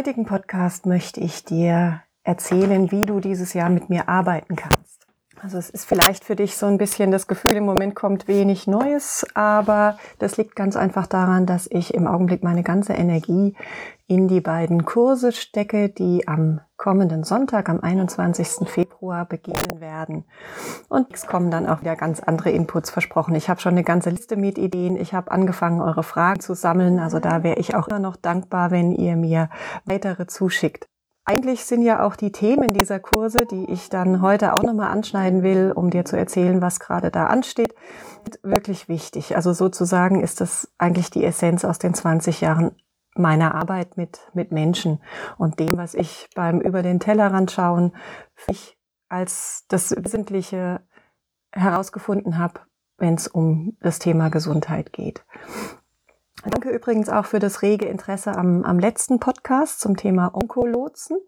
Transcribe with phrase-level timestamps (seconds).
[0.00, 5.06] Heutigen Podcast möchte ich dir erzählen, wie du dieses Jahr mit mir arbeiten kannst.
[5.42, 8.66] Also es ist vielleicht für dich so ein bisschen das Gefühl, im Moment kommt wenig
[8.66, 13.54] Neues, aber das liegt ganz einfach daran, dass ich im Augenblick meine ganze Energie
[14.06, 18.66] in die beiden Kurse stecke, die am kommenden Sonntag, am 21.
[18.66, 20.24] Februar beginnen werden.
[20.88, 23.34] Und es kommen dann auch wieder ganz andere Inputs versprochen.
[23.34, 24.96] Ich habe schon eine ganze Liste mit Ideen.
[24.96, 26.98] Ich habe angefangen, eure Fragen zu sammeln.
[26.98, 29.50] Also da wäre ich auch immer noch dankbar, wenn ihr mir
[29.84, 30.88] weitere zuschickt.
[31.26, 35.42] Eigentlich sind ja auch die Themen dieser Kurse, die ich dann heute auch nochmal anschneiden
[35.42, 37.74] will, um dir zu erzählen, was gerade da ansteht,
[38.42, 39.36] wirklich wichtig.
[39.36, 42.72] Also sozusagen ist das eigentlich die Essenz aus den 20 Jahren
[43.14, 45.02] meiner Arbeit mit, mit Menschen
[45.36, 47.92] und dem, was ich beim über den Tellerrand schauen
[48.46, 50.80] ich als das Wesentliche
[51.52, 52.60] herausgefunden habe,
[52.96, 55.24] wenn es um das Thema Gesundheit geht.
[56.44, 61.18] Danke übrigens auch für das rege Interesse am, am letzten Podcast zum Thema Onkolotsen.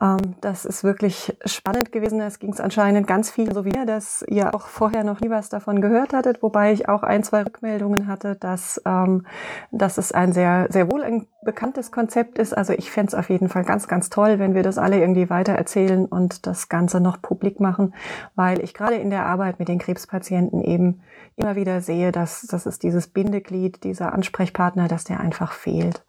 [0.00, 2.20] Ähm, das ist wirklich spannend gewesen.
[2.20, 5.30] Es ging es anscheinend ganz viel so wie mir, dass ihr auch vorher noch nie
[5.30, 9.26] was davon gehört hattet, wobei ich auch ein, zwei Rückmeldungen hatte, dass, ähm,
[9.70, 12.56] dass es ein sehr, sehr wohl ein bekanntes Konzept ist.
[12.56, 15.28] Also ich fände es auf jeden Fall ganz, ganz toll, wenn wir das alle irgendwie
[15.28, 17.94] weiter erzählen und das Ganze noch publik machen,
[18.34, 21.02] weil ich gerade in der Arbeit mit den Krebspatienten eben
[21.36, 26.04] immer wieder sehe, dass das ist dieses Bindeglied, dieser Ansprechpartner, dass der einfach fehlt.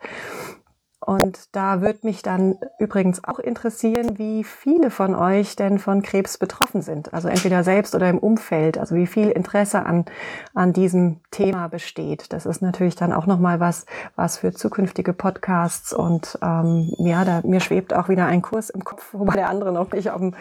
[1.06, 6.38] Und da wird mich dann übrigens auch interessieren, wie viele von euch denn von Krebs
[6.38, 7.14] betroffen sind.
[7.14, 8.78] Also entweder selbst oder im Umfeld.
[8.78, 10.06] Also wie viel Interesse an,
[10.54, 12.32] an diesem Thema besteht.
[12.32, 13.86] Das ist natürlich dann auch nochmal was,
[14.16, 15.94] was für zukünftige Podcasts.
[15.94, 19.74] Und ähm, ja, da, mir schwebt auch wieder ein Kurs im Kopf, wobei der andere
[19.74, 20.36] noch nicht, auf dem,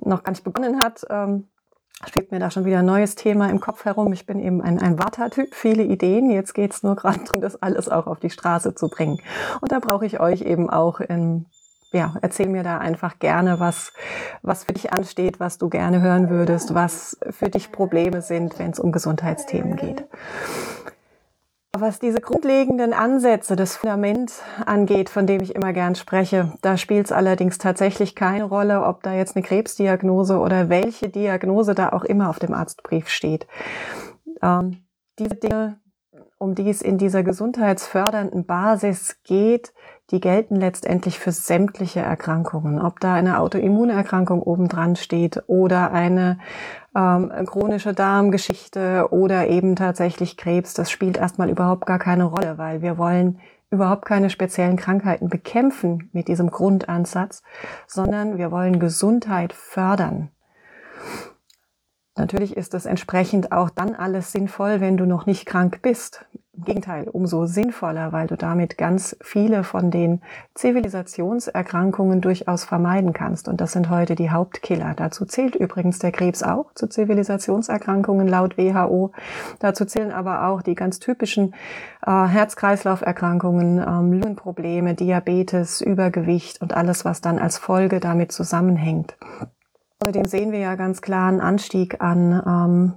[0.00, 1.06] noch gar nicht begonnen hat.
[1.10, 1.44] Ähm,
[2.06, 4.12] schwebt mir da schon wieder ein neues Thema im Kopf herum.
[4.12, 6.30] Ich bin eben ein, ein Warter-Typ, viele Ideen.
[6.30, 9.20] Jetzt geht's nur gerade darum, das alles auch auf die Straße zu bringen.
[9.60, 11.46] Und da brauche ich euch eben auch in
[11.92, 13.92] ja, erzähl mir da einfach gerne, was,
[14.42, 18.72] was für dich ansteht, was du gerne hören würdest, was für dich Probleme sind, wenn
[18.72, 20.04] es um Gesundheitsthemen geht.
[21.72, 24.32] Was diese grundlegenden Ansätze, das Fundament
[24.64, 29.02] angeht, von dem ich immer gern spreche, da spielt es allerdings tatsächlich keine Rolle, ob
[29.02, 33.46] da jetzt eine Krebsdiagnose oder welche Diagnose da auch immer auf dem Arztbrief steht.
[34.40, 34.84] Ähm,
[35.18, 35.78] diese Dinge,
[36.38, 39.74] um die es in dieser gesundheitsfördernden Basis geht,
[40.10, 42.80] die gelten letztendlich für sämtliche Erkrankungen.
[42.80, 46.38] Ob da eine Autoimmunerkrankung obendran steht oder eine
[46.96, 52.80] ähm, chronische Darmgeschichte oder eben tatsächlich Krebs, das spielt erstmal überhaupt gar keine Rolle, weil
[52.80, 57.42] wir wollen überhaupt keine speziellen Krankheiten bekämpfen mit diesem Grundansatz,
[57.86, 60.30] sondern wir wollen Gesundheit fördern.
[62.16, 66.26] Natürlich ist das entsprechend auch dann alles sinnvoll, wenn du noch nicht krank bist.
[66.58, 70.22] Im Gegenteil, umso sinnvoller, weil du damit ganz viele von den
[70.54, 73.46] Zivilisationserkrankungen durchaus vermeiden kannst.
[73.46, 74.94] Und das sind heute die Hauptkiller.
[74.96, 79.12] Dazu zählt übrigens der Krebs auch zu Zivilisationserkrankungen laut WHO.
[79.60, 81.54] Dazu zählen aber auch die ganz typischen
[82.04, 89.16] äh, Herz-Kreislauf-Erkrankungen, ähm, Lungenprobleme, Diabetes, Übergewicht und alles, was dann als Folge damit zusammenhängt.
[90.00, 92.94] Außerdem sehen wir ja ganz klar einen Anstieg an ähm,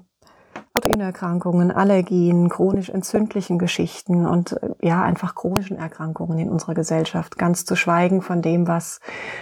[0.73, 7.37] Autoimmunerkrankungen, Allergien, chronisch entzündlichen Geschichten und äh, ja, einfach chronischen Erkrankungen in unserer Gesellschaft.
[7.37, 9.01] Ganz zu schweigen von dem, was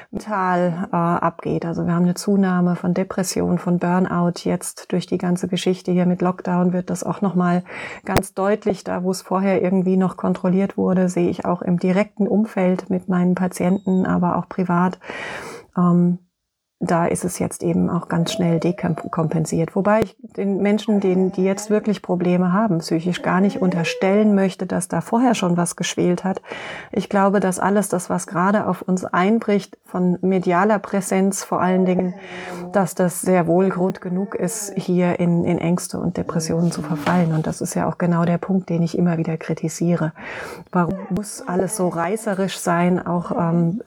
[0.10, 1.66] mental äh, abgeht.
[1.66, 4.40] Also wir haben eine Zunahme von Depression, von Burnout.
[4.44, 7.64] Jetzt durch die ganze Geschichte hier mit Lockdown wird das auch nochmal
[8.06, 8.84] ganz deutlich.
[8.84, 13.08] Da, wo es vorher irgendwie noch kontrolliert wurde, sehe ich auch im direkten Umfeld mit
[13.08, 15.00] meinen Patienten, aber auch privat.
[15.78, 16.18] Ähm,
[16.80, 19.76] da ist es jetzt eben auch ganz schnell dekompensiert.
[19.76, 24.66] Wobei ich den Menschen, denen, die jetzt wirklich Probleme haben, psychisch gar nicht unterstellen möchte,
[24.66, 26.42] dass da vorher schon was geschwelt hat.
[26.94, 31.86] Ich glaube, dass alles das, was gerade auf uns einbricht, von medialer Präsenz vor allen
[31.86, 32.14] Dingen,
[32.72, 37.34] dass das sehr wohl Grund genug ist, hier in, in Ängste und Depressionen zu verfallen.
[37.34, 40.14] Und das ist ja auch genau der Punkt, den ich immer wieder kritisiere.
[40.72, 43.82] Warum muss alles so reißerisch sein, auch, ähm,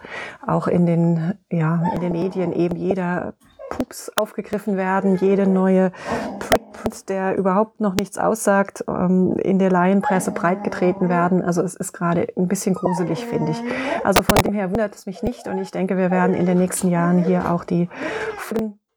[0.46, 3.34] auch in den, ja, in den Medien eben jeder
[3.70, 5.92] Pups aufgegriffen werden, jede neue
[6.38, 11.42] Print, der überhaupt noch nichts aussagt, ähm, in der Laienpresse breitgetreten werden.
[11.42, 13.62] Also es ist gerade ein bisschen gruselig, finde ich.
[14.04, 16.58] Also von dem her wundert es mich nicht und ich denke, wir werden in den
[16.58, 17.88] nächsten Jahren hier auch die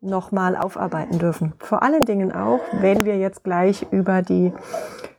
[0.02, 1.54] nochmal aufarbeiten dürfen.
[1.60, 4.54] Vor allen Dingen auch, wenn wir jetzt gleich über die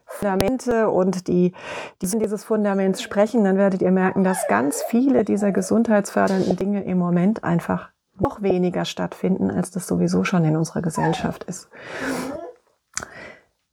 [0.04, 1.52] Fundamente und die,
[2.00, 6.98] die dieses Fundaments sprechen, dann werdet ihr merken, dass ganz viele dieser gesundheitsfördernden Dinge im
[6.98, 7.90] Moment einfach
[8.20, 11.68] noch weniger stattfinden, als das sowieso schon in unserer Gesellschaft ist.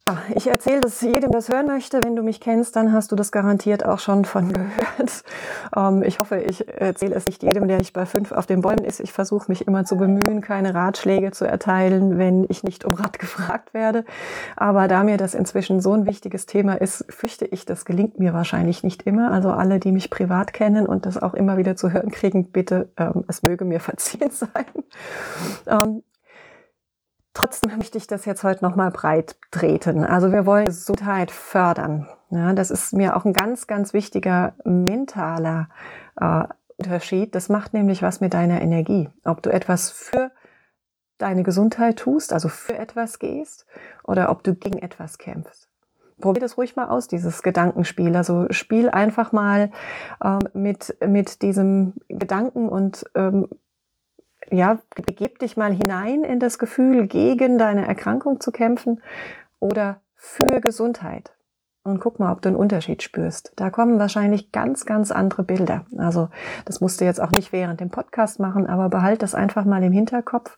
[0.05, 2.01] Ah, ich erzähle das jedem, das hören möchte.
[2.03, 5.23] Wenn du mich kennst, dann hast du das garantiert auch schon von gehört.
[5.73, 8.83] Ähm, ich hoffe, ich erzähle es nicht jedem, der nicht bei fünf auf den Bäumen
[8.83, 8.99] ist.
[8.99, 13.17] Ich versuche mich immer zu bemühen, keine Ratschläge zu erteilen, wenn ich nicht um Rat
[13.19, 14.03] gefragt werde.
[14.57, 18.33] Aber da mir das inzwischen so ein wichtiges Thema ist, fürchte ich, das gelingt mir
[18.33, 19.31] wahrscheinlich nicht immer.
[19.31, 22.91] Also alle, die mich privat kennen und das auch immer wieder zu hören kriegen, bitte,
[22.97, 24.65] ähm, es möge mir verziehen sein.
[25.65, 26.03] Ähm,
[27.33, 30.03] Trotzdem möchte ich das jetzt heute nochmal breit treten.
[30.03, 32.07] Also wir wollen Gesundheit fördern.
[32.29, 35.69] Ja, das ist mir auch ein ganz, ganz wichtiger mentaler
[36.19, 36.43] äh,
[36.77, 37.33] Unterschied.
[37.33, 39.09] Das macht nämlich was mit deiner Energie.
[39.23, 40.31] Ob du etwas für
[41.17, 43.65] deine Gesundheit tust, also für etwas gehst,
[44.03, 45.69] oder ob du gegen etwas kämpfst.
[46.19, 48.15] Probier das ruhig mal aus, dieses Gedankenspiel.
[48.15, 49.71] Also spiel einfach mal
[50.23, 53.47] ähm, mit, mit diesem Gedanken und ähm,
[54.51, 59.01] ja, begib dich mal hinein in das Gefühl, gegen deine Erkrankung zu kämpfen
[59.59, 61.33] oder für Gesundheit.
[61.85, 63.51] Und guck mal, ob du einen Unterschied spürst.
[63.57, 65.85] Da kommen wahrscheinlich ganz, ganz andere Bilder.
[65.97, 66.29] Also
[66.63, 69.83] das musst du jetzt auch nicht während dem Podcast machen, aber behalt das einfach mal
[69.83, 70.57] im Hinterkopf.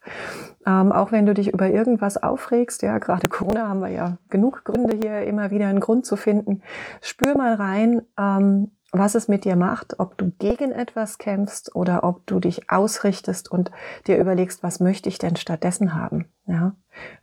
[0.68, 4.66] Ähm, auch wenn du dich über irgendwas aufregst, ja, gerade Corona haben wir ja genug
[4.66, 6.62] Gründe hier, immer wieder einen Grund zu finden.
[7.02, 12.04] Spür mal rein, ähm, was es mit dir macht, ob du gegen etwas kämpfst oder
[12.04, 13.72] ob du dich ausrichtest und
[14.08, 16.32] dir überlegst, was möchte ich denn stattdessen haben.
[16.46, 16.76] Ja?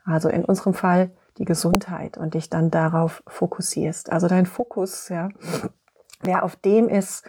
[0.05, 4.13] Also in unserem Fall die Gesundheit und dich dann darauf fokussierst.
[4.13, 5.31] Also dein Fokus, ja,
[6.23, 7.25] wer auf dem ist,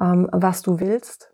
[0.00, 1.32] ähm, was du willst,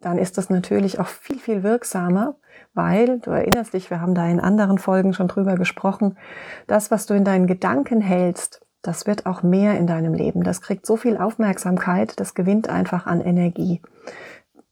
[0.00, 2.36] dann ist das natürlich auch viel, viel wirksamer,
[2.74, 6.18] weil, du erinnerst dich, wir haben da in anderen Folgen schon drüber gesprochen,
[6.66, 10.44] das, was du in deinen Gedanken hältst, das wird auch mehr in deinem Leben.
[10.44, 13.80] Das kriegt so viel Aufmerksamkeit, das gewinnt einfach an Energie.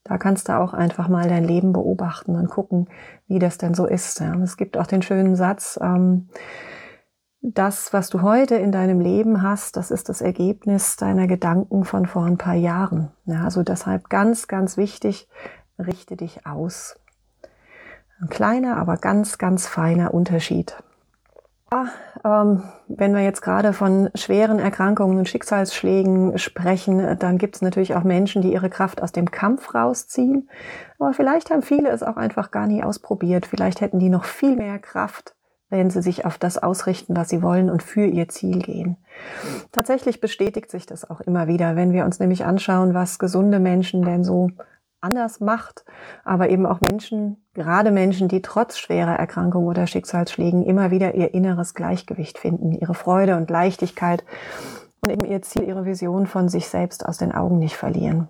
[0.05, 2.89] Da kannst du auch einfach mal dein Leben beobachten und gucken,
[3.27, 4.21] wie das denn so ist.
[4.21, 6.29] Es gibt auch den schönen Satz, ähm,
[7.41, 12.07] das, was du heute in deinem Leben hast, das ist das Ergebnis deiner Gedanken von
[12.07, 13.11] vor ein paar Jahren.
[13.25, 15.29] Ja, also deshalb ganz, ganz wichtig,
[15.79, 17.01] richte dich aus.
[18.21, 20.77] Ein kleiner, aber ganz, ganz feiner Unterschied.
[22.25, 27.95] Ähm, wenn wir jetzt gerade von schweren Erkrankungen und Schicksalsschlägen sprechen, dann gibt es natürlich
[27.95, 30.49] auch Menschen, die ihre Kraft aus dem Kampf rausziehen.
[30.99, 33.47] Aber vielleicht haben viele es auch einfach gar nie ausprobiert.
[33.47, 35.35] Vielleicht hätten die noch viel mehr Kraft,
[35.71, 38.99] wenn sie sich auf das ausrichten, was sie wollen und für ihr Ziel gehen.
[39.73, 44.03] Tatsächlich bestätigt sich das auch immer wieder, wenn wir uns nämlich anschauen, was gesunde Menschen
[44.03, 44.51] denn so
[45.03, 45.85] anders macht,
[46.25, 51.35] aber eben auch Menschen, gerade Menschen, die trotz schwerer Erkrankungen oder Schicksalsschlägen immer wieder ihr
[51.35, 54.25] inneres Gleichgewicht finden, ihre Freude und Leichtigkeit
[55.01, 58.29] und eben ihr Ziel, ihre Vision von sich selbst aus den Augen nicht verlieren.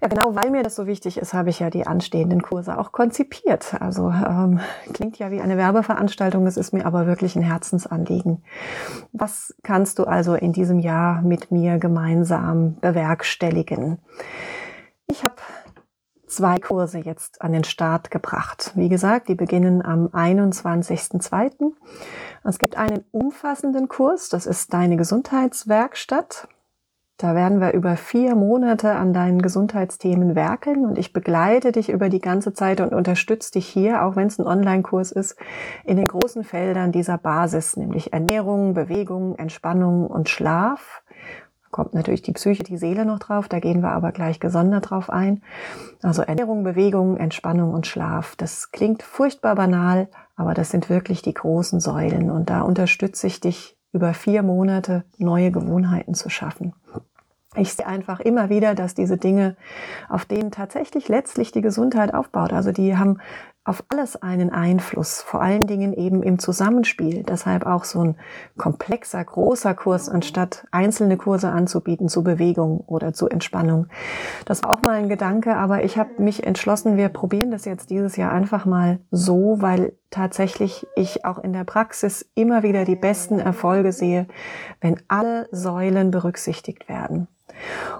[0.00, 2.90] Ja, genau, weil mir das so wichtig ist, habe ich ja die anstehenden Kurse auch
[2.90, 3.74] konzipiert.
[3.80, 4.60] Also ähm,
[4.92, 8.42] klingt ja wie eine Werbeveranstaltung, es ist mir aber wirklich ein Herzensanliegen.
[9.12, 13.98] Was kannst du also in diesem Jahr mit mir gemeinsam bewerkstelligen?
[15.12, 15.34] Ich habe
[16.26, 18.72] zwei Kurse jetzt an den Start gebracht.
[18.76, 21.74] Wie gesagt, die beginnen am 21.02.
[22.44, 26.48] Es gibt einen umfassenden Kurs, das ist deine Gesundheitswerkstatt.
[27.18, 32.08] Da werden wir über vier Monate an deinen Gesundheitsthemen werkeln und ich begleite dich über
[32.08, 35.36] die ganze Zeit und unterstütze dich hier, auch wenn es ein Online-Kurs ist,
[35.84, 41.01] in den großen Feldern dieser Basis, nämlich Ernährung, Bewegung, Entspannung und Schlaf
[41.72, 45.10] kommt natürlich die Psyche, die Seele noch drauf, da gehen wir aber gleich gesondert drauf
[45.10, 45.42] ein.
[46.02, 48.36] Also Ernährung, Bewegung, Entspannung und Schlaf.
[48.36, 53.40] Das klingt furchtbar banal, aber das sind wirklich die großen Säulen und da unterstütze ich
[53.40, 56.72] dich über vier Monate neue Gewohnheiten zu schaffen.
[57.54, 59.56] Ich sehe einfach immer wieder, dass diese Dinge,
[60.08, 63.18] auf denen tatsächlich letztlich die Gesundheit aufbaut, also die haben
[63.64, 67.22] auf alles einen Einfluss, vor allen Dingen eben im Zusammenspiel.
[67.22, 68.16] Deshalb auch so ein
[68.58, 73.86] komplexer, großer Kurs, anstatt einzelne Kurse anzubieten zu Bewegung oder zu Entspannung.
[74.46, 77.90] Das war auch mal ein Gedanke, aber ich habe mich entschlossen, wir probieren das jetzt
[77.90, 82.96] dieses Jahr einfach mal so, weil tatsächlich ich auch in der Praxis immer wieder die
[82.96, 84.26] besten Erfolge sehe,
[84.80, 87.28] wenn alle Säulen berücksichtigt werden.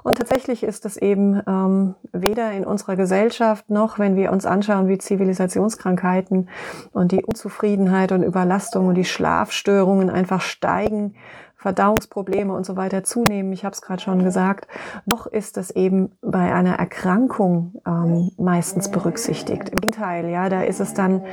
[0.03, 4.89] Und tatsächlich ist es eben ähm, weder in unserer Gesellschaft noch, wenn wir uns anschauen,
[4.89, 6.49] wie Zivilisationskrankheiten
[6.93, 11.15] und die Unzufriedenheit und Überlastung und die Schlafstörungen einfach steigen,
[11.63, 13.53] Verdauungsprobleme und so weiter zunehmen.
[13.53, 14.67] Ich habe es gerade schon gesagt.
[15.07, 19.69] Noch ist das eben bei einer Erkrankung ähm, meistens berücksichtigt.
[19.71, 21.25] Im Gegenteil, ja, da ist es dann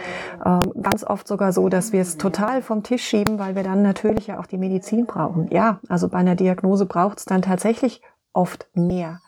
[0.45, 3.81] ähm, ganz oft sogar so, dass wir es total vom Tisch schieben, weil wir dann
[3.81, 5.49] natürlich ja auch die Medizin brauchen.
[5.51, 9.19] Ja, also bei einer Diagnose braucht es dann tatsächlich oft mehr.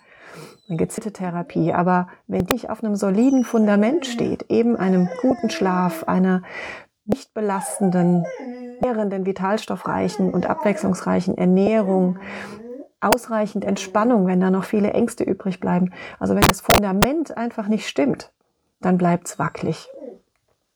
[0.68, 1.74] Eine gezielte Therapie.
[1.74, 6.44] Aber wenn die auf einem soliden Fundament steht, eben einem guten Schlaf, einer
[7.14, 8.26] nicht belastenden,
[8.82, 12.20] nährenden, vitalstoffreichen und abwechslungsreichen Ernährung,
[13.00, 15.94] ausreichend Entspannung, wenn da noch viele Ängste übrig bleiben.
[16.20, 18.32] Also wenn das Fundament einfach nicht stimmt,
[18.80, 19.88] dann bleibt's wackelig.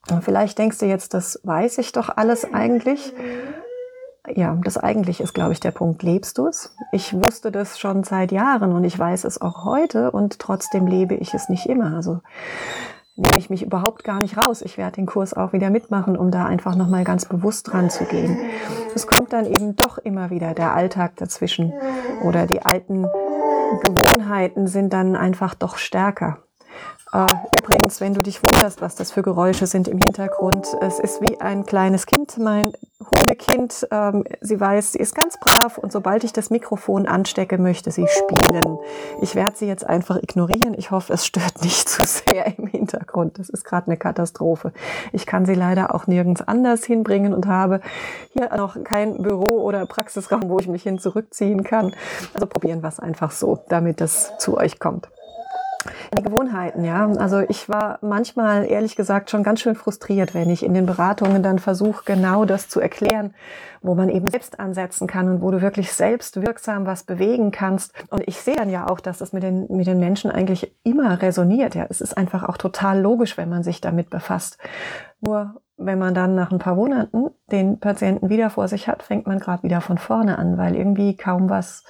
[0.09, 3.13] Und vielleicht denkst du jetzt, das weiß ich doch alles eigentlich
[4.33, 6.03] ja, das eigentlich ist, glaube ich, der Punkt.
[6.03, 6.75] Lebst du es?
[6.91, 11.15] Ich wusste das schon seit Jahren und ich weiß es auch heute und trotzdem lebe
[11.15, 11.95] ich es nicht immer.
[11.95, 12.21] Also
[13.15, 14.61] nehme ich mich überhaupt gar nicht raus.
[14.61, 18.05] Ich werde den Kurs auch wieder mitmachen, um da einfach nochmal ganz bewusst dran zu
[18.05, 18.37] gehen.
[18.93, 21.73] Es kommt dann eben doch immer wieder der Alltag dazwischen
[22.23, 23.07] oder die alten
[23.83, 26.44] Gewohnheiten sind dann einfach doch stärker.
[27.13, 27.27] Äh,
[27.57, 31.39] übrigens, wenn du dich wunderst, was das für Geräusche sind im Hintergrund, es ist wie
[31.39, 33.87] ein kleines Kind, mein Hundekind.
[33.89, 38.07] Ähm, sie weiß, sie ist ganz brav und sobald ich das Mikrofon anstecke, möchte sie
[38.07, 38.79] spielen.
[39.21, 40.73] Ich werde sie jetzt einfach ignorieren.
[40.77, 43.39] Ich hoffe, es stört nicht zu sehr im Hintergrund.
[43.39, 44.73] Das ist gerade eine Katastrophe.
[45.13, 47.79] Ich kann sie leider auch nirgends anders hinbringen und habe
[48.33, 51.95] hier noch kein Büro oder Praxisraum, wo ich mich hin zurückziehen kann.
[52.33, 55.07] Also probieren wir es einfach so, damit das zu euch kommt.
[56.17, 57.07] Die Gewohnheiten, ja.
[57.17, 61.43] Also ich war manchmal, ehrlich gesagt, schon ganz schön frustriert, wenn ich in den Beratungen
[61.43, 63.33] dann versuche, genau das zu erklären,
[63.81, 67.93] wo man eben selbst ansetzen kann und wo du wirklich selbst wirksam was bewegen kannst.
[68.09, 71.21] Und ich sehe dann ja auch, dass das mit den, mit den Menschen eigentlich immer
[71.21, 71.75] resoniert.
[71.75, 74.57] Ja, es ist einfach auch total logisch, wenn man sich damit befasst.
[75.21, 79.27] Nur wenn man dann nach ein paar Monaten den Patienten wieder vor sich hat, fängt
[79.27, 81.83] man gerade wieder von vorne an, weil irgendwie kaum was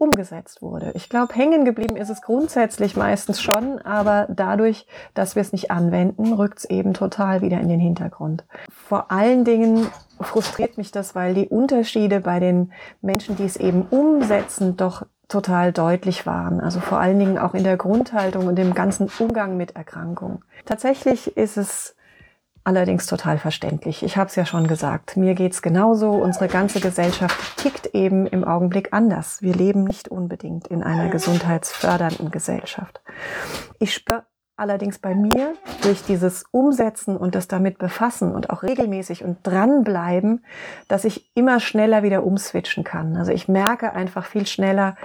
[0.00, 0.92] umgesetzt wurde.
[0.94, 5.70] Ich glaube, hängen geblieben ist es grundsätzlich meistens schon, aber dadurch, dass wir es nicht
[5.70, 8.44] anwenden, rückt es eben total wieder in den Hintergrund.
[8.70, 9.86] Vor allen Dingen
[10.20, 15.72] frustriert mich das, weil die Unterschiede bei den Menschen, die es eben umsetzen, doch total
[15.72, 16.60] deutlich waren.
[16.60, 20.42] Also vor allen Dingen auch in der Grundhaltung und dem ganzen Umgang mit Erkrankungen.
[20.64, 21.94] Tatsächlich ist es
[22.64, 24.02] allerdings total verständlich.
[24.02, 26.10] Ich habe es ja schon gesagt, mir geht's genauso.
[26.10, 29.42] Unsere ganze Gesellschaft tickt eben im Augenblick anders.
[29.42, 33.00] Wir leben nicht unbedingt in einer gesundheitsfördernden Gesellschaft.
[33.78, 34.24] Ich spüre
[34.60, 40.44] allerdings bei mir durch dieses Umsetzen und das damit befassen und auch regelmäßig und dranbleiben,
[40.86, 43.16] dass ich immer schneller wieder umswitchen kann.
[43.16, 44.96] Also ich merke einfach viel schneller,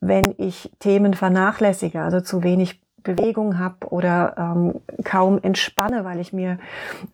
[0.00, 6.32] wenn ich Themen vernachlässige, also zu wenig Bewegung habe oder ähm, kaum entspanne, weil ich
[6.32, 6.58] mir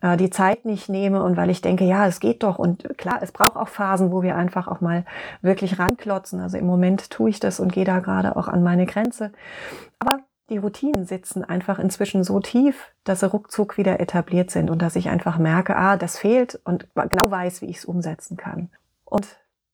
[0.01, 2.59] äh, die Zeit nicht nehme und weil ich denke, ja, es geht doch.
[2.59, 5.05] Und klar, es braucht auch Phasen, wo wir einfach auch mal
[5.41, 6.39] wirklich ranklotzen.
[6.39, 9.31] Also im Moment tue ich das und gehe da gerade auch an meine Grenze.
[9.99, 10.19] Aber
[10.49, 14.95] die Routinen sitzen einfach inzwischen so tief, dass sie ruckzuck wieder etabliert sind und dass
[14.95, 18.69] ich einfach merke, ah, das fehlt und genau weiß, wie ich es umsetzen kann.
[19.05, 19.27] Und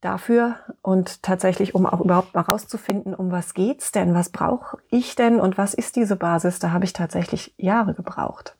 [0.05, 5.15] dafür und tatsächlich, um auch überhaupt mal rauszufinden, um was geht's denn, was brauche ich
[5.15, 8.55] denn und was ist diese Basis, da habe ich tatsächlich Jahre gebraucht.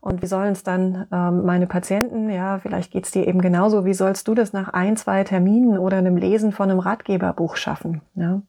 [0.00, 3.94] Und wie sollen es dann ähm, meine Patienten, ja, vielleicht geht's dir eben genauso, wie
[3.94, 8.02] sollst du das nach ein, zwei Terminen oder einem Lesen von einem Ratgeberbuch schaffen?
[8.16, 8.42] Ja?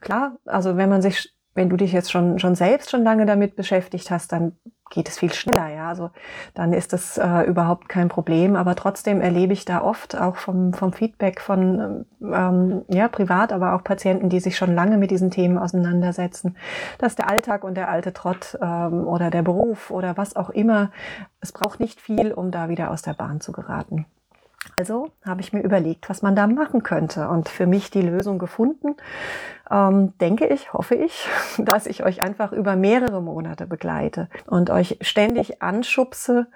[0.00, 3.56] Klar, also wenn man sich, wenn du dich jetzt schon, schon selbst schon lange damit
[3.56, 4.52] beschäftigt hast, dann
[4.90, 5.88] geht es viel schneller, ja.
[5.88, 6.10] Also
[6.54, 8.54] dann ist das äh, überhaupt kein Problem.
[8.56, 13.74] Aber trotzdem erlebe ich da oft auch vom, vom Feedback von ähm, ja, privat, aber
[13.74, 16.56] auch Patienten, die sich schon lange mit diesen Themen auseinandersetzen,
[16.98, 20.90] dass der Alltag und der alte Trott ähm, oder der Beruf oder was auch immer,
[21.40, 24.06] es braucht nicht viel, um da wieder aus der Bahn zu geraten.
[24.76, 28.38] Also habe ich mir überlegt, was man da machen könnte und für mich die Lösung
[28.38, 28.96] gefunden.
[29.70, 31.28] Ähm, denke ich, hoffe ich,
[31.58, 36.46] dass ich euch einfach über mehrere Monate begleite und euch ständig anschubse,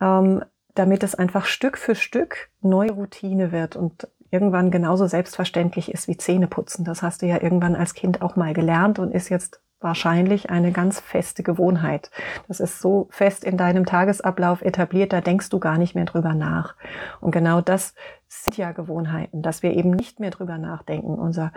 [0.00, 6.06] ähm, damit es einfach Stück für Stück neue Routine wird und irgendwann genauso selbstverständlich ist
[6.08, 6.84] wie Zähneputzen.
[6.84, 10.72] Das hast du ja irgendwann als Kind auch mal gelernt und ist jetzt wahrscheinlich eine
[10.72, 12.10] ganz feste Gewohnheit.
[12.48, 16.34] Das ist so fest in deinem Tagesablauf etabliert, da denkst du gar nicht mehr drüber
[16.34, 16.74] nach.
[17.20, 17.94] Und genau das
[18.28, 21.14] sind ja Gewohnheiten, dass wir eben nicht mehr drüber nachdenken.
[21.14, 21.52] Unser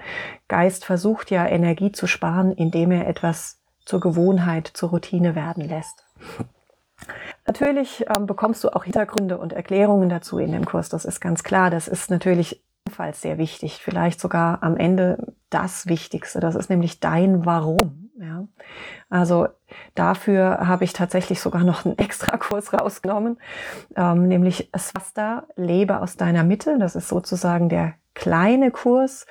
[0.48, 6.06] Geist versucht ja Energie zu sparen, indem er etwas zur Gewohnheit, zur Routine werden lässt.
[7.46, 10.88] Natürlich ähm, bekommst du auch Hintergründe und Erklärungen dazu in dem Kurs.
[10.88, 11.70] Das ist ganz klar.
[11.70, 16.39] Das ist natürlich ebenfalls sehr wichtig, vielleicht sogar am Ende das Wichtigste.
[16.39, 18.02] Das ist nämlich dein Warum.
[18.24, 18.48] Ja.
[19.10, 19.48] Also
[19.96, 23.38] dafür habe ich tatsächlich sogar noch einen extra Kurs rausgenommen,
[23.96, 26.77] ähm, nämlich Swasta, lebe aus deiner Mitte.
[26.80, 29.25] Das ist sozusagen der kleine Kurs.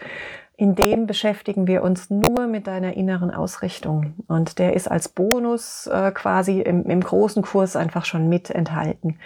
[0.57, 4.15] In dem beschäftigen wir uns nur mit deiner inneren Ausrichtung.
[4.29, 9.19] Und der ist als Bonus äh, quasi im, im großen Kurs einfach schon mit enthalten.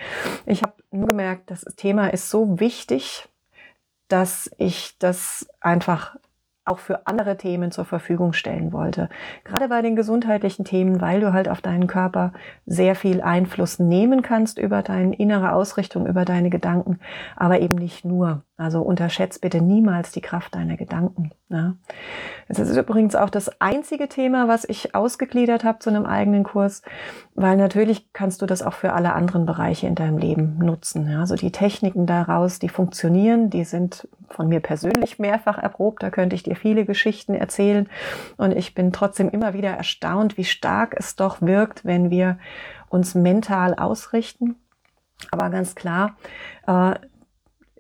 [0.46, 3.28] Ich habe nur gemerkt, das Thema ist so wichtig,
[4.08, 6.16] dass ich das einfach
[6.66, 9.08] auch für andere Themen zur Verfügung stellen wollte.
[9.44, 12.32] Gerade bei den gesundheitlichen Themen, weil du halt auf deinen Körper
[12.66, 16.98] sehr viel Einfluss nehmen kannst über deine innere Ausrichtung, über deine Gedanken,
[17.36, 18.42] aber eben nicht nur.
[18.58, 21.32] Also unterschätzt bitte niemals die Kraft deiner Gedanken.
[21.50, 21.74] Ja.
[22.48, 26.82] Es ist übrigens auch das einzige Thema, was ich ausgegliedert habe zu einem eigenen Kurs,
[27.36, 31.14] weil natürlich kannst du das auch für alle anderen Bereiche in deinem Leben nutzen.
[31.14, 36.02] Also die Techniken daraus, die funktionieren, die sind von mir persönlich mehrfach erprobt.
[36.02, 37.88] Da könnte ich dir viele Geschichten erzählen.
[38.38, 42.38] Und ich bin trotzdem immer wieder erstaunt, wie stark es doch wirkt, wenn wir
[42.88, 44.56] uns mental ausrichten.
[45.30, 46.16] Aber ganz klar,
[46.66, 46.94] äh,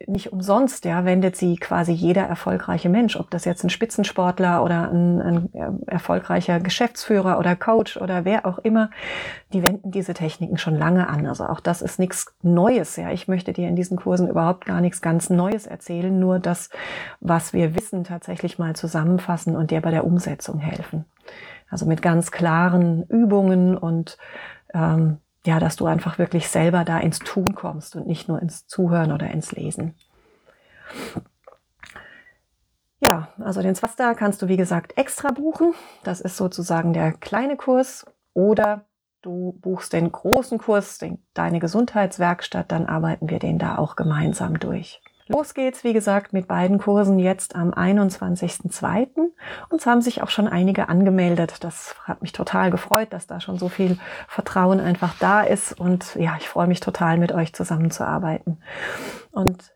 [0.08, 4.90] nicht umsonst, ja, wendet sie quasi jeder erfolgreiche Mensch, ob das jetzt ein Spitzensportler oder
[4.90, 8.90] ein, ein, äh, erfolgreicher Geschäftsführer oder Coach oder wer auch immer,
[9.52, 11.26] die wenden diese Techniken schon lange an.
[11.26, 13.10] Also auch das ist nichts Neues, ja.
[13.10, 16.70] Ich möchte dir in diesen Kursen überhaupt gar nichts ganz Neues erzählen, nur das,
[17.20, 21.04] was wir wissen, tatsächlich mal zusammenfassen und dir bei der Umsetzung helfen.
[21.68, 24.18] Also mit ganz klaren Übungen und
[24.72, 28.66] ähm, ja, dass du einfach wirklich selber da ins Tun kommst und nicht nur ins
[28.66, 29.94] Zuhören oder ins Lesen.
[33.00, 35.74] Ja, also den Swasta kannst du wie gesagt extra buchen.
[36.02, 38.84] Das ist sozusagen der kleine Kurs oder
[39.22, 44.58] du buchst den großen Kurs, den, deine Gesundheitswerkstatt, dann arbeiten wir den da auch gemeinsam
[44.58, 45.02] durch.
[45.28, 49.08] Los geht's, wie gesagt, mit beiden Kursen jetzt am 21.02.
[49.68, 51.64] Und es haben sich auch schon einige angemeldet.
[51.64, 55.78] Das hat mich total gefreut, dass da schon so viel Vertrauen einfach da ist.
[55.78, 58.62] Und ja, ich freue mich total, mit euch zusammenzuarbeiten.
[59.32, 59.74] Und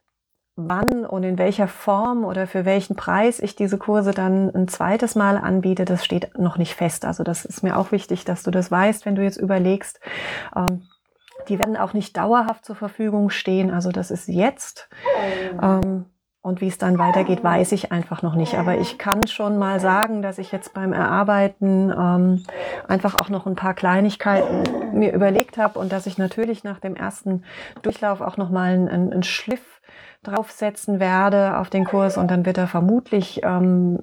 [0.54, 5.14] wann und in welcher Form oder für welchen Preis ich diese Kurse dann ein zweites
[5.14, 7.04] Mal anbiete, das steht noch nicht fest.
[7.04, 10.00] Also das ist mir auch wichtig, dass du das weißt, wenn du jetzt überlegst,
[10.54, 10.82] ähm,
[11.48, 13.70] die werden auch nicht dauerhaft zur Verfügung stehen.
[13.70, 14.88] Also das ist jetzt.
[15.60, 16.06] Ähm,
[16.42, 18.54] und wie es dann weitergeht, weiß ich einfach noch nicht.
[18.54, 22.44] Aber ich kann schon mal sagen, dass ich jetzt beim Erarbeiten ähm,
[22.88, 26.96] einfach auch noch ein paar Kleinigkeiten mir überlegt habe und dass ich natürlich nach dem
[26.96, 27.44] ersten
[27.82, 29.79] Durchlauf auch noch mal einen, einen Schliff
[30.22, 34.00] draufsetzen werde auf den Kurs und dann wird er vermutlich ähm,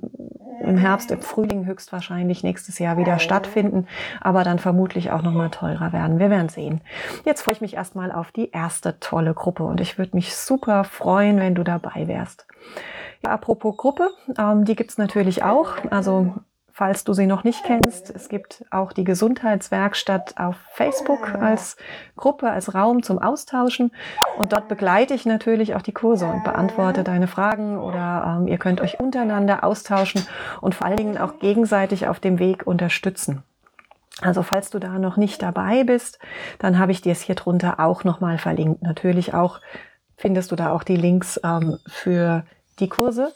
[0.62, 3.88] im Herbst, im Frühling höchstwahrscheinlich nächstes Jahr wieder stattfinden,
[4.22, 6.20] aber dann vermutlich auch nochmal teurer werden.
[6.20, 6.82] Wir werden sehen.
[7.26, 10.84] Jetzt freue ich mich erstmal auf die erste tolle Gruppe und ich würde mich super
[10.84, 12.48] freuen, wenn du dabei wärst.
[13.24, 15.74] Ja, apropos Gruppe, ähm, die gibt's natürlich auch.
[15.90, 16.34] Also
[16.78, 18.12] falls du sie noch nicht kennst.
[18.12, 21.76] Es gibt auch die Gesundheitswerkstatt auf Facebook als
[22.16, 23.92] Gruppe, als Raum zum Austauschen.
[24.38, 28.60] Und dort begleite ich natürlich auch die Kurse und beantworte deine Fragen oder ähm, ihr
[28.60, 30.24] könnt euch untereinander austauschen
[30.62, 33.42] und vor allen Dingen auch gegenseitig auf dem Weg unterstützen.
[34.22, 36.20] Also falls du da noch nicht dabei bist,
[36.60, 38.84] dann habe ich dir es hier drunter auch nochmal verlinkt.
[38.84, 39.62] Natürlich auch
[40.16, 42.44] findest du da auch die Links ähm, für
[42.78, 43.34] die Kurse.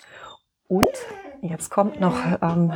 [0.68, 0.88] Und
[1.44, 2.72] Jetzt kommt noch ähm,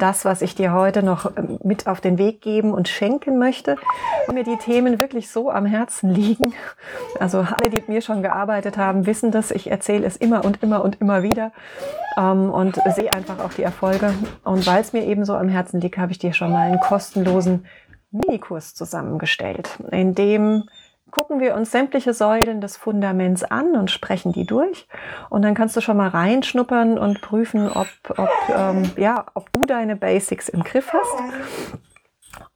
[0.00, 3.76] das, was ich dir heute noch ähm, mit auf den Weg geben und schenken möchte.
[4.26, 6.52] Und mir die Themen wirklich so am Herzen liegen.
[7.20, 9.52] Also alle, die mit mir schon gearbeitet haben, wissen das.
[9.52, 11.52] Ich erzähle es immer und immer und immer wieder
[12.16, 14.12] ähm, und sehe einfach auch die Erfolge.
[14.42, 16.80] Und weil es mir eben so am Herzen liegt, habe ich dir schon mal einen
[16.80, 17.66] kostenlosen
[18.10, 20.64] Minikurs zusammengestellt, in dem
[21.10, 24.88] gucken wir uns sämtliche Säulen des Fundaments an und sprechen die durch.
[25.30, 29.62] Und dann kannst du schon mal reinschnuppern und prüfen, ob, ob, ähm, ja, ob du
[29.62, 31.22] deine Basics im Griff hast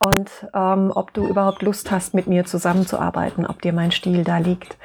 [0.05, 4.39] und ähm, ob du überhaupt Lust hast, mit mir zusammenzuarbeiten, ob dir mein Stil da
[4.39, 4.77] liegt.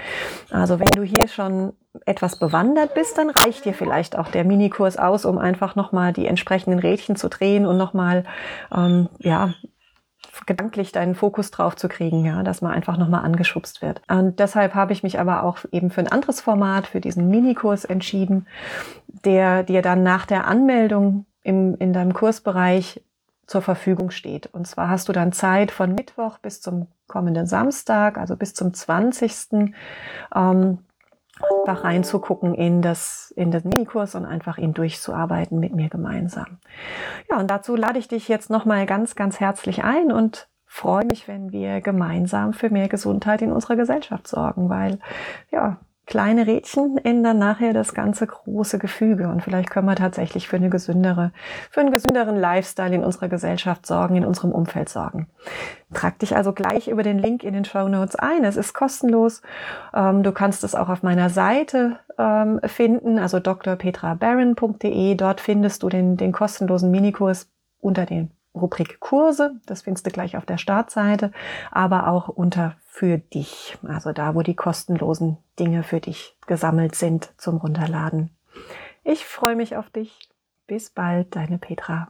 [0.50, 1.74] Also wenn du hier schon
[2.06, 6.28] etwas bewandert bist, dann reicht dir vielleicht auch der Minikurs aus, um einfach nochmal die
[6.28, 8.26] entsprechenden Rädchen zu drehen und nochmal
[8.76, 9.54] ähm, ja,
[10.46, 14.02] gedanklich deinen Fokus drauf zu kriegen, ja, dass man einfach nochmal angeschubst wird.
[14.08, 17.86] Und deshalb habe ich mich aber auch eben für ein anderes Format, für diesen Minikurs
[17.86, 18.48] entschieden,
[19.26, 23.02] der dir dann nach der Anmeldung im, in deinem Kursbereich
[23.46, 24.48] zur Verfügung steht.
[24.48, 28.74] Und zwar hast du dann Zeit von Mittwoch bis zum kommenden Samstag, also bis zum
[28.74, 29.74] 20.
[30.36, 30.80] Ähm,
[31.62, 36.60] einfach reinzugucken in das, in den Minikurs und einfach ihn durchzuarbeiten mit mir gemeinsam.
[37.30, 41.28] Ja, und dazu lade ich dich jetzt nochmal ganz, ganz herzlich ein und freue mich,
[41.28, 45.00] wenn wir gemeinsam für mehr Gesundheit in unserer Gesellschaft sorgen, weil,
[45.52, 50.56] ja, kleine Rädchen ändern nachher das ganze große Gefüge und vielleicht können wir tatsächlich für
[50.56, 51.32] eine gesündere,
[51.70, 55.28] für einen gesünderen Lifestyle in unserer Gesellschaft sorgen, in unserem Umfeld sorgen.
[55.94, 58.46] Trag dich also gleich über den Link in den Show Notes ein.
[58.46, 59.42] Es ist kostenlos.
[59.94, 65.16] Ähm, du kannst es auch auf meiner Seite ähm, finden, also drpetrabarron.de.
[65.16, 70.38] Dort findest du den, den kostenlosen Minikurs unter den Rubrik Kurse, das findest du gleich
[70.38, 71.32] auf der Startseite,
[71.72, 77.32] aber auch unter für dich, also da, wo die kostenlosen Dinge für dich gesammelt sind
[77.38, 78.32] zum Runterladen.
[79.04, 80.30] Ich freue mich auf dich.
[80.66, 82.10] Bis bald, deine Petra.